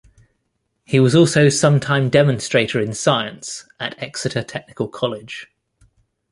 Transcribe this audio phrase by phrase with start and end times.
[0.83, 5.51] He was also sometime Demonstrator In Science at Exeter Technical College.